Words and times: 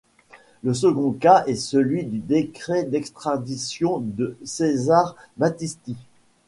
Le 0.63 0.73
second 0.73 1.11
cas 1.11 1.43
est 1.45 1.53
celui 1.53 2.05
du 2.05 2.17
décret 2.17 2.85
d'extradition 2.85 3.99
de 3.99 4.35
Cesare 4.43 5.15
Battisti. 5.37 5.95